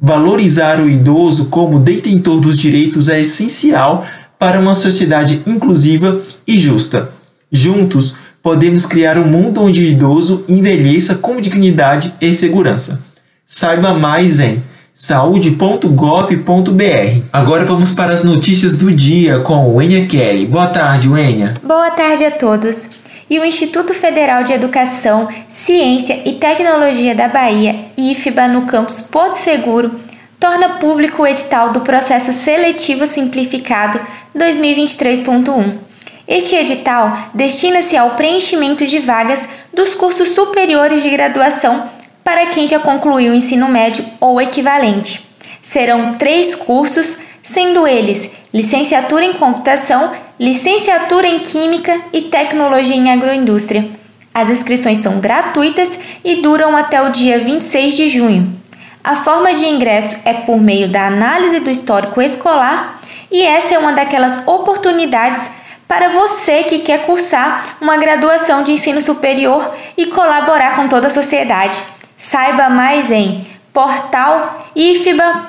Valorizar 0.00 0.80
o 0.80 0.90
idoso 0.90 1.44
como 1.44 1.78
detentor 1.78 2.40
dos 2.40 2.58
direitos 2.58 3.08
é 3.08 3.20
essencial 3.20 4.04
para 4.36 4.58
uma 4.58 4.74
sociedade 4.74 5.44
inclusiva 5.46 6.20
e 6.44 6.58
justa. 6.58 7.12
Juntos, 7.52 8.16
podemos 8.42 8.86
criar 8.86 9.18
um 9.18 9.26
mundo 9.26 9.62
onde 9.62 9.82
o 9.82 9.86
idoso 9.86 10.44
envelheça 10.48 11.14
com 11.14 11.40
dignidade 11.40 12.14
e 12.20 12.32
segurança. 12.32 13.00
Saiba 13.46 13.94
mais 13.94 14.40
em 14.40 14.62
saúde.gov.br. 14.94 17.22
Agora 17.32 17.64
vamos 17.64 17.92
para 17.92 18.12
as 18.12 18.24
notícias 18.24 18.76
do 18.76 18.90
dia 18.90 19.40
com 19.40 19.72
o 19.72 19.80
Enya 19.80 20.06
Kelly. 20.06 20.46
Boa 20.46 20.66
tarde, 20.66 21.08
Enya. 21.08 21.54
Boa 21.62 21.90
tarde 21.90 22.24
a 22.24 22.30
todos 22.30 23.08
e 23.30 23.38
o 23.38 23.44
Instituto 23.44 23.92
Federal 23.92 24.42
de 24.42 24.52
Educação, 24.52 25.28
Ciência 25.48 26.22
e 26.24 26.34
Tecnologia 26.34 27.14
da 27.14 27.28
Bahia, 27.28 27.86
IFBA, 27.96 28.48
no 28.48 28.62
campus 28.62 29.02
Porto 29.02 29.34
Seguro, 29.34 30.00
torna 30.40 30.78
público 30.78 31.22
o 31.22 31.26
edital 31.26 31.72
do 31.72 31.82
Processo 31.82 32.32
Seletivo 32.32 33.06
Simplificado 33.06 34.00
2023.1. 34.36 35.87
Este 36.28 36.56
edital 36.56 37.30
destina-se 37.32 37.96
ao 37.96 38.10
preenchimento 38.10 38.86
de 38.86 38.98
vagas 38.98 39.48
dos 39.72 39.94
cursos 39.94 40.28
superiores 40.28 41.02
de 41.02 41.08
graduação 41.08 41.88
para 42.22 42.44
quem 42.48 42.66
já 42.66 42.78
concluiu 42.78 43.32
o 43.32 43.34
ensino 43.34 43.66
médio 43.66 44.04
ou 44.20 44.38
equivalente. 44.38 45.26
Serão 45.62 46.16
três 46.16 46.54
cursos, 46.54 47.20
sendo 47.42 47.86
eles 47.86 48.30
licenciatura 48.52 49.24
em 49.24 49.32
computação, 49.32 50.12
licenciatura 50.38 51.26
em 51.26 51.38
química 51.38 51.98
e 52.12 52.20
tecnologia 52.22 52.94
em 52.94 53.10
agroindústria. 53.10 53.88
As 54.34 54.50
inscrições 54.50 54.98
são 54.98 55.20
gratuitas 55.20 55.98
e 56.22 56.42
duram 56.42 56.76
até 56.76 57.00
o 57.00 57.10
dia 57.10 57.38
26 57.38 57.96
de 57.96 58.08
junho. 58.10 58.54
A 59.02 59.16
forma 59.16 59.54
de 59.54 59.64
ingresso 59.64 60.14
é 60.26 60.34
por 60.34 60.60
meio 60.60 60.88
da 60.88 61.06
análise 61.06 61.60
do 61.60 61.70
histórico 61.70 62.20
escolar 62.20 63.00
e 63.30 63.42
essa 63.42 63.74
é 63.74 63.78
uma 63.78 63.92
daquelas 63.92 64.46
oportunidades 64.46 65.57
para 65.88 66.10
você 66.10 66.64
que 66.64 66.80
quer 66.80 67.06
cursar 67.06 67.78
uma 67.80 67.96
graduação 67.96 68.62
de 68.62 68.72
ensino 68.72 69.00
superior 69.00 69.74
e 69.96 70.06
colaborar 70.06 70.76
com 70.76 70.86
toda 70.86 71.06
a 71.06 71.10
sociedade. 71.10 71.80
Saiba 72.16 72.68
mais 72.68 73.10
em 73.10 73.46
portal 73.78 74.66
ifba.edu.br. 74.74 75.42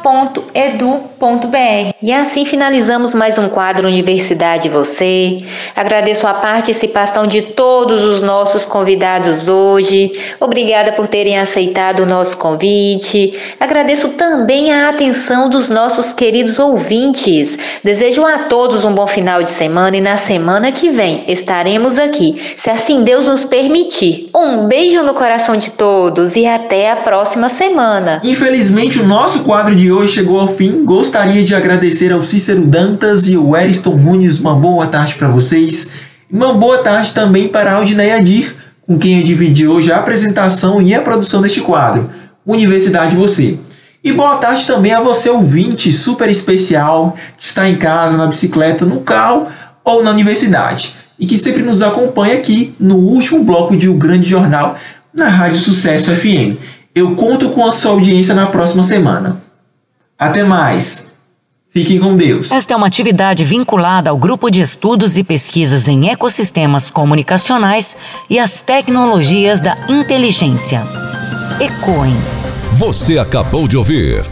E 2.01 2.11
assim 2.11 2.45
finalizamos 2.45 3.13
mais 3.13 3.37
um 3.37 3.47
quadro 3.49 3.87
Universidade 3.87 4.69
Você. 4.69 5.37
Agradeço 5.75 6.25
a 6.25 6.33
participação 6.33 7.27
de 7.27 7.41
todos 7.41 8.03
os 8.03 8.23
nossos 8.23 8.65
convidados 8.65 9.47
hoje. 9.47 10.11
Obrigada 10.39 10.93
por 10.93 11.07
terem 11.07 11.37
aceitado 11.37 12.01
o 12.01 12.05
nosso 12.05 12.37
convite. 12.37 13.33
Agradeço 13.59 14.09
também 14.09 14.73
a 14.73 14.89
atenção 14.89 15.49
dos 15.49 15.69
nossos 15.69 16.13
queridos 16.13 16.57
ouvintes. 16.57 17.57
Desejo 17.83 18.25
a 18.25 18.39
todos 18.43 18.83
um 18.83 18.93
bom 18.93 19.07
final 19.07 19.43
de 19.43 19.49
semana 19.49 19.97
e 19.97 20.01
na 20.01 20.17
semana 20.17 20.71
que 20.71 20.89
vem 20.89 21.23
estaremos 21.27 21.99
aqui, 21.99 22.53
se 22.55 22.69
assim 22.69 23.03
Deus 23.03 23.27
nos 23.27 23.45
permitir. 23.45 24.29
Um 24.35 24.67
beijo 24.67 25.03
no 25.03 25.13
coração 25.13 25.55
de 25.55 25.71
todos 25.71 26.35
e 26.35 26.47
até 26.47 26.91
a 26.91 26.95
próxima 26.95 27.49
semana. 27.49 28.18
Infelizmente, 28.23 28.99
o 28.99 29.07
nosso 29.07 29.39
quadro 29.39 29.75
de 29.75 29.91
hoje 29.91 30.13
chegou 30.13 30.39
ao 30.39 30.47
fim. 30.47 30.83
Gostaria 30.83 31.43
de 31.43 31.55
agradecer 31.55 32.11
ao 32.11 32.21
Cícero 32.21 32.65
Dantas 32.65 33.27
e 33.27 33.35
ao 33.35 33.55
Eriston 33.55 33.95
Nunes. 33.95 34.39
Uma 34.39 34.55
boa 34.55 34.87
tarde 34.87 35.15
para 35.15 35.27
vocês. 35.27 35.89
E 36.29 36.35
uma 36.35 36.53
boa 36.53 36.79
tarde 36.79 37.13
também 37.13 37.47
para 37.47 37.71
a 37.71 37.75
Aldineia 37.75 38.17
Adir, 38.17 38.55
com 38.85 38.97
quem 38.97 39.19
eu 39.19 39.23
dividi 39.23 39.67
hoje 39.67 39.91
a 39.91 39.97
apresentação 39.97 40.81
e 40.81 40.93
a 40.93 41.01
produção 41.01 41.41
deste 41.41 41.61
quadro. 41.61 42.09
Universidade 42.45 43.15
Você. 43.15 43.57
E 44.03 44.11
boa 44.11 44.37
tarde 44.37 44.65
também 44.65 44.93
a 44.93 45.01
você, 45.01 45.29
ouvinte 45.29 45.91
super 45.91 46.29
especial, 46.29 47.17
que 47.37 47.43
está 47.43 47.67
em 47.67 47.75
casa, 47.75 48.15
na 48.15 48.27
bicicleta, 48.27 48.85
no 48.85 49.01
carro 49.01 49.47
ou 49.83 50.03
na 50.03 50.11
universidade. 50.11 50.95
E 51.19 51.25
que 51.25 51.37
sempre 51.37 51.63
nos 51.63 51.81
acompanha 51.81 52.35
aqui 52.35 52.73
no 52.79 52.95
último 52.95 53.43
bloco 53.43 53.75
de 53.75 53.89
O 53.89 53.95
Grande 53.95 54.27
Jornal 54.27 54.77
na 55.13 55.27
Rádio 55.27 55.59
Sucesso 55.59 56.15
FM. 56.15 56.57
Eu 56.93 57.15
conto 57.15 57.49
com 57.49 57.65
a 57.65 57.71
sua 57.71 57.91
audiência 57.91 58.33
na 58.33 58.47
próxima 58.47 58.83
semana. 58.83 59.41
Até 60.17 60.43
mais. 60.43 61.07
Fiquem 61.69 61.99
com 61.99 62.15
Deus. 62.15 62.51
Esta 62.51 62.73
é 62.73 62.77
uma 62.77 62.87
atividade 62.87 63.45
vinculada 63.45 64.09
ao 64.09 64.17
grupo 64.17 64.49
de 64.49 64.59
estudos 64.59 65.17
e 65.17 65.23
pesquisas 65.23 65.87
em 65.87 66.09
ecossistemas 66.09 66.89
comunicacionais 66.89 67.95
e 68.27 68.39
as 68.39 68.59
tecnologias 68.61 69.61
da 69.61 69.77
inteligência. 69.87 70.81
Ecoem. 71.59 72.17
Você 72.73 73.19
acabou 73.19 73.67
de 73.67 73.77
ouvir 73.77 74.23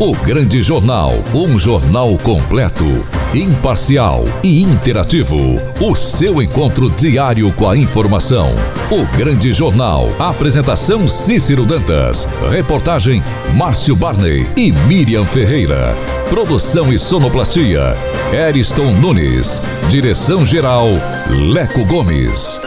o 0.00 0.12
Grande 0.12 0.60
Jornal, 0.60 1.12
um 1.34 1.58
jornal 1.58 2.18
completo, 2.18 3.06
imparcial 3.34 4.24
e 4.44 4.62
interativo. 4.62 5.36
O 5.80 5.94
seu 5.96 6.40
encontro 6.40 6.88
diário 6.88 7.52
com 7.52 7.68
a 7.68 7.76
informação. 7.76 8.54
O 8.90 9.04
Grande 9.16 9.52
Jornal. 9.52 10.08
Apresentação 10.20 11.08
Cícero 11.08 11.66
Dantas. 11.66 12.28
Reportagem 12.50 13.22
Márcio 13.54 13.96
Barney 13.96 14.48
e 14.56 14.70
Miriam 14.70 15.24
Ferreira. 15.24 15.96
Produção 16.30 16.92
e 16.92 16.98
sonoplastia 16.98 17.96
Eriston 18.32 18.92
Nunes. 18.92 19.60
Direção 19.88 20.44
geral 20.44 20.86
Leco 21.28 21.84
Gomes. 21.84 22.60